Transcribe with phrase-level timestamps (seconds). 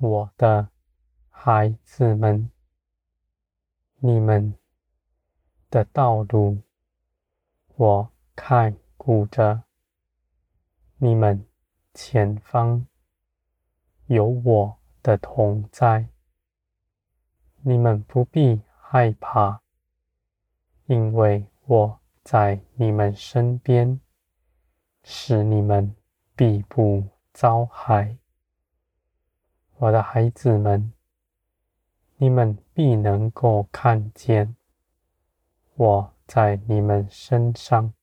[0.00, 0.68] 我的
[1.28, 2.48] 孩子们，
[3.96, 4.54] 你们
[5.68, 6.62] 的道路，
[7.74, 9.64] 我看顾着。
[10.98, 11.44] 你们
[11.94, 12.86] 前方
[14.06, 16.08] 有我的同在，
[17.62, 19.60] 你们不必害怕，
[20.86, 24.00] 因为我在你们身边，
[25.02, 25.92] 使你们
[26.36, 28.16] 必不遭害。
[29.80, 30.92] 我的孩子们，
[32.16, 34.56] 你们必能够看见
[35.76, 37.94] 我在你们身上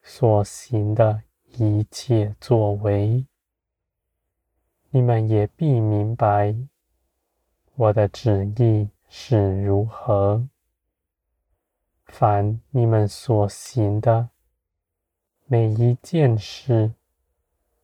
[0.00, 1.24] 所行的
[1.56, 3.26] 一切作为，
[4.90, 6.54] 你们也必明白
[7.74, 10.48] 我的旨意是如何。
[12.06, 14.28] 凡你们所行的
[15.46, 16.94] 每一件事，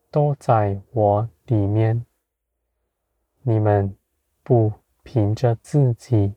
[0.08, 2.06] 都在我里面。
[3.48, 3.96] 你们
[4.42, 4.72] 不
[5.04, 6.34] 凭着自己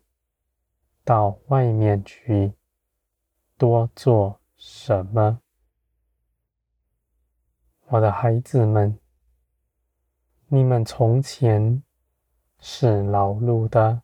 [1.03, 2.53] 到外面去
[3.57, 5.41] 多做什么。
[7.87, 8.99] 我的孩子们，
[10.49, 11.81] 你们从前
[12.59, 14.03] 是劳碌的，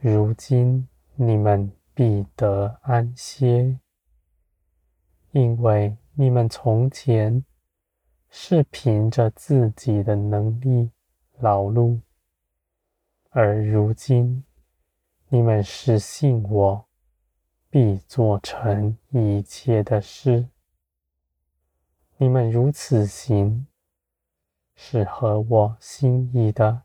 [0.00, 3.78] 如今你们必得安歇，
[5.30, 7.44] 因为你们从前
[8.28, 10.90] 是凭着自己的能力
[11.40, 12.00] 劳碌，
[13.30, 14.44] 而如今
[15.28, 16.86] 你们是信我，
[17.70, 20.48] 必做成一切的事。
[22.16, 23.66] 你们如此行，
[24.74, 26.82] 是合我心意的。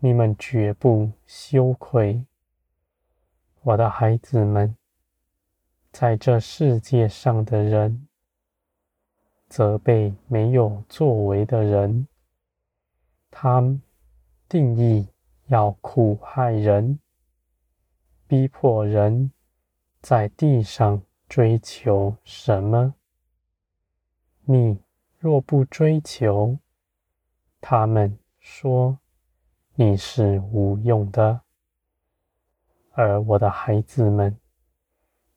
[0.00, 2.26] 你们绝不羞愧，
[3.62, 4.76] 我的孩子们。
[5.90, 8.06] 在这世界上的人，
[9.48, 12.06] 责备没有作为的人，
[13.36, 13.60] 他
[14.48, 15.08] 定义
[15.46, 17.00] 要苦害人，
[18.28, 19.32] 逼迫人，
[20.00, 22.94] 在地上追求什么？
[24.44, 24.78] 你
[25.18, 26.60] 若不追求，
[27.60, 29.00] 他们说
[29.74, 31.40] 你是无用的。
[32.92, 34.38] 而我的孩子们，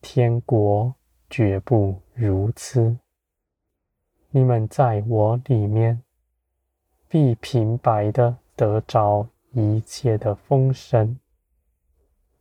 [0.01, 0.93] 天国
[1.31, 2.99] 绝不如此。
[4.29, 6.03] 你们在我里面，
[7.07, 11.19] 必平白的得着一切的丰盛。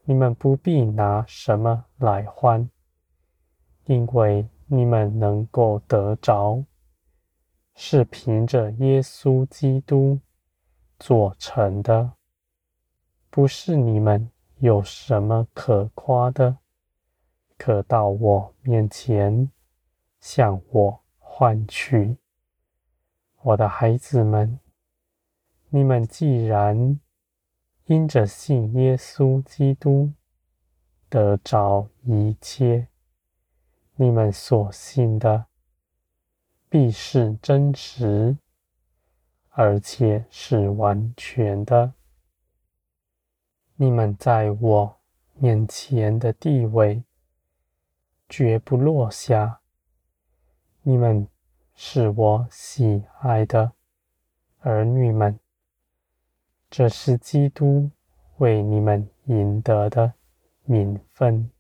[0.05, 2.69] 你们不必拿什么来换，
[3.85, 4.49] 因为。
[4.69, 6.65] 你们能够得着，
[7.77, 10.19] 是凭着耶稣基督
[10.99, 12.15] 做成的，
[13.31, 14.29] 不是你们
[14.59, 16.57] 有什么可夸的，
[17.57, 19.49] 可到我面前
[20.19, 22.17] 向我换取。
[23.47, 24.59] 我的孩子们，
[25.69, 26.99] 你们既然
[27.85, 30.13] 因着信耶稣基督
[31.09, 32.89] 得着一切。
[33.95, 35.47] 你们所信的
[36.69, 38.37] 必是真实，
[39.51, 41.93] 而且是完全的。
[43.77, 45.01] 你们在我
[45.35, 47.05] 面前的地位
[48.29, 49.61] 绝不落下。
[50.83, 51.29] 你们
[51.79, 53.73] 是我喜爱的
[54.61, 55.39] 儿女们，
[56.71, 57.91] 这是基督
[58.39, 60.15] 为你们赢得的
[60.65, 61.51] 名分。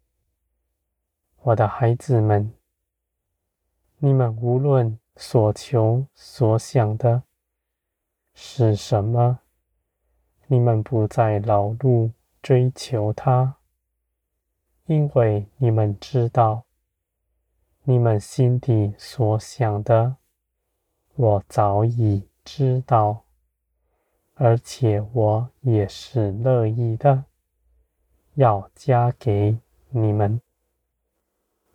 [1.42, 2.50] 我的孩子们，
[3.98, 7.22] 你们无论所求所想的
[8.32, 9.40] 是什么，
[10.46, 12.10] 你们不再劳碌
[12.40, 13.56] 追求它，
[14.86, 16.65] 因为你们知道，
[17.88, 20.16] 你们心底所想的，
[21.14, 23.22] 我早已知道，
[24.34, 27.26] 而且我也是乐意的，
[28.34, 29.60] 要加给
[29.90, 30.40] 你们。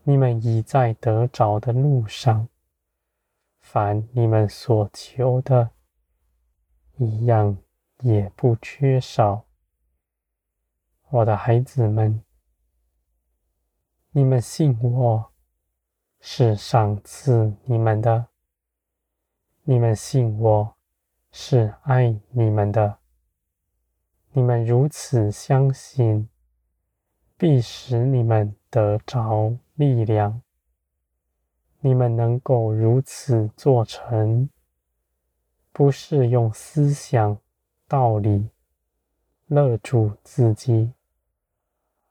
[0.04, 2.50] 你们已在得着的路上，
[3.62, 5.72] 凡你们所求的，
[6.98, 7.58] 一样
[8.00, 9.46] 也不缺少。
[11.08, 12.22] 我的孩子们，
[14.10, 15.31] 你们信我
[16.22, 18.28] 是赏赐你们的，
[19.64, 20.76] 你们信我
[21.32, 23.00] 是爱你们的。
[24.32, 26.30] 你们如此相信，
[27.38, 29.58] 必使你们得着。
[29.76, 30.44] 力量，
[31.80, 34.48] 你们能够如此做成，
[35.72, 37.40] 不是用思想
[37.88, 38.48] 道理
[39.48, 40.94] 勒住自己，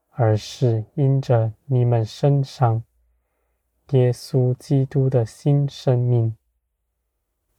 [0.09, 2.83] 而是因着你们身上
[3.91, 6.37] 耶稣基督的新生命，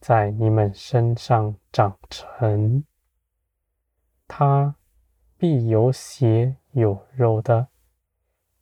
[0.00, 2.84] 在你们身上长成。
[4.26, 4.76] 他
[5.36, 7.68] 必有血有肉的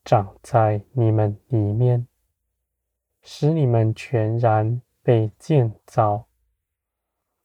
[0.05, 2.09] 长在你们里面，
[3.23, 6.27] 使你们全然被建造，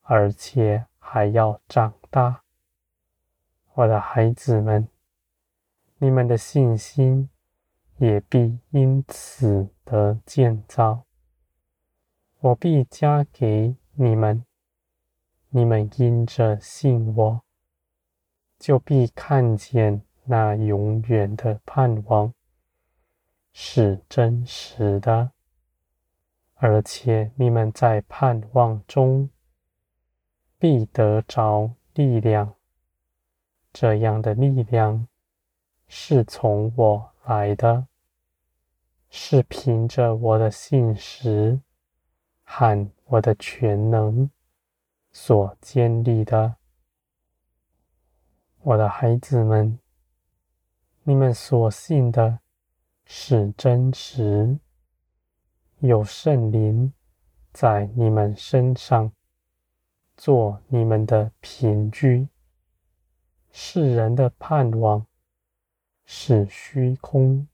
[0.01, 2.41] 而且还要长大。
[3.73, 4.87] 我的孩子们，
[5.99, 7.29] 你们的信心
[7.97, 11.05] 也必因此得建造。
[12.39, 14.45] 我必加给你们，
[15.49, 17.41] 你们因着信我，
[18.59, 22.33] 就必看见那永远的盼望
[23.53, 25.31] 是真实的，
[26.55, 29.29] 而且你们在盼望中
[30.59, 32.53] 必得着力量。
[33.71, 35.07] 这样的力量
[35.87, 37.87] 是从我来的，
[39.09, 41.59] 是凭着我的信实
[42.43, 44.29] 和我的全能
[45.11, 46.57] 所建立的。
[48.61, 49.79] 我的孩子们，
[51.03, 52.39] 你们所信的
[53.05, 54.59] 是真实，
[55.79, 56.93] 有圣灵
[57.51, 59.11] 在你们身上
[60.15, 62.27] 做你们的凭据。
[63.51, 65.07] 世人的盼望
[66.05, 67.47] 是虚空，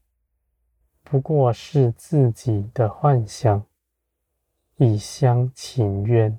[1.02, 3.66] 不过是自己的幻想，
[4.76, 6.38] 一厢情愿；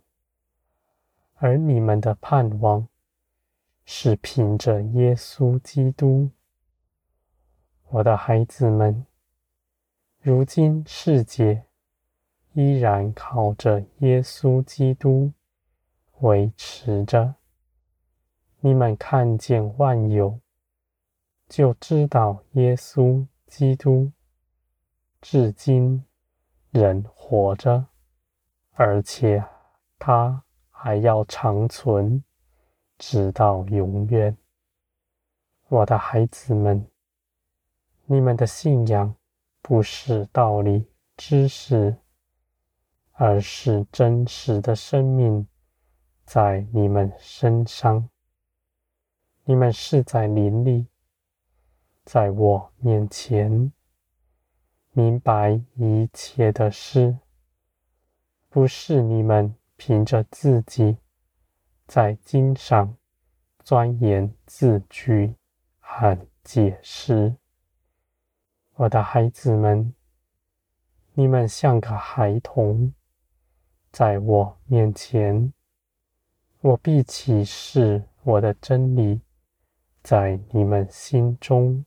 [1.36, 2.88] 而你们的盼望
[3.84, 6.30] 是凭着耶稣基督。
[7.90, 9.06] 我的孩子们，
[10.20, 11.66] 如今世界
[12.54, 15.32] 依然靠着耶稣基督
[16.20, 17.36] 维持着。
[18.60, 20.40] 你们看见万有，
[21.54, 24.12] 就知道耶稣基督
[25.22, 26.04] 至今
[26.72, 27.86] 仍活着，
[28.72, 29.46] 而且
[30.00, 32.24] 他还要长存，
[32.98, 34.36] 直到永远。
[35.68, 36.88] 我的孩子们，
[38.08, 39.16] 你们的信仰
[39.62, 41.96] 不是道理、知识，
[43.12, 45.48] 而是真实的生命
[46.26, 48.10] 在你们身上。
[49.44, 50.88] 你们是在灵里，
[52.06, 53.72] 在我面前
[54.92, 57.18] 明白一切的事，
[58.50, 60.98] 不是你们凭着自己
[61.88, 62.96] 在经上
[63.64, 65.34] 钻研字句
[65.80, 67.36] 和解释。
[68.76, 69.94] 我的孩子们，
[71.14, 72.94] 你们像个孩童，
[73.92, 75.54] 在我面前，
[76.60, 79.22] 我必启示我的真理。
[80.04, 81.86] 在你们心中，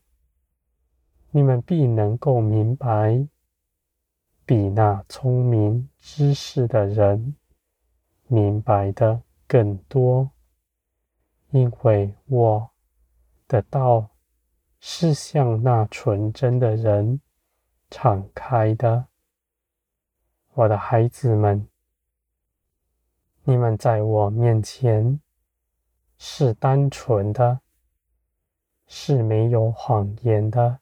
[1.31, 3.27] 你们必能够明白，
[4.45, 7.35] 比那聪明知识的人
[8.27, 10.31] 明白的更多，
[11.51, 12.69] 因为我
[13.47, 14.09] 的道
[14.79, 17.21] 是向那纯真的人
[17.89, 19.05] 敞开的。
[20.53, 21.67] 我的孩子们，
[23.43, 25.19] 你们在我面前
[26.17, 27.59] 是单纯的。
[28.89, 30.79] 是没有谎言的。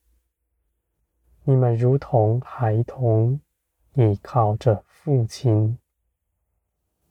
[1.47, 3.39] 你们如同孩童，
[3.93, 5.77] 依靠着父亲。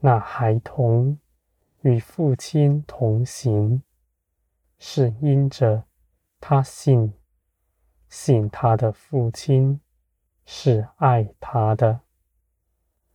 [0.01, 1.21] 那孩童
[1.83, 3.81] 与父亲同行，
[4.77, 5.85] 是因着
[6.41, 7.15] 他信，
[8.09, 9.81] 信他的父亲
[10.45, 12.01] 是爱他的，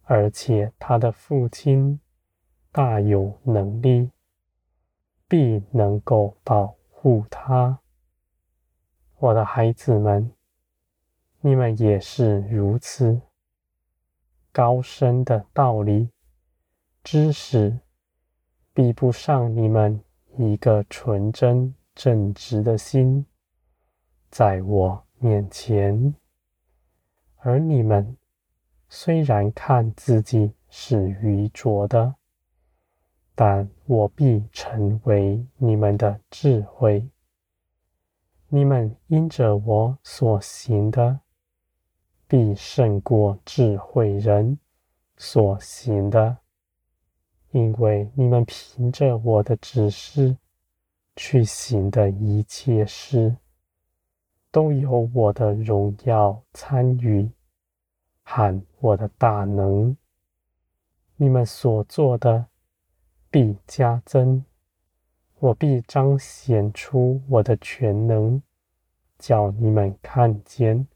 [0.03, 1.99] 而且他的父亲
[2.71, 4.09] 大有能力，
[5.27, 7.79] 必能够保护他，
[9.17, 10.31] 我的孩子们，
[11.41, 13.21] 你们也是如此。
[14.51, 16.09] 高深的道理、
[17.03, 17.79] 知识，
[18.73, 20.03] 比不上你们
[20.37, 23.25] 一个纯真正直的心，
[24.29, 26.13] 在我面前。
[27.37, 28.17] 而你们
[28.89, 32.15] 虽然看自己是愚拙的，
[33.33, 37.07] 但我必成为你们的智慧。
[38.49, 41.21] 你们因着我所行的，
[42.29, 44.57] 必胜过智慧人
[45.17, 46.37] 所行的，
[47.51, 50.37] 因为你们凭着我的指示
[51.17, 53.35] 去行的一切事，
[54.49, 57.29] 都有我的荣耀参与
[58.23, 59.97] 喊我的大能。
[61.17, 62.45] 你们所做的。
[63.31, 64.43] 必加增，
[65.37, 68.41] 我必彰显出我的全能，
[69.19, 70.87] 叫你们看见，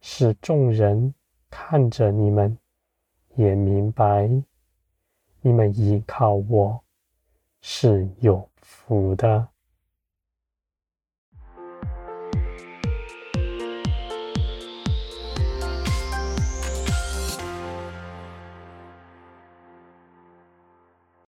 [0.00, 1.14] 使众人
[1.50, 2.56] 看着你们
[3.34, 4.28] 也明白，
[5.40, 6.80] 你们依靠我
[7.60, 9.48] 是有福的。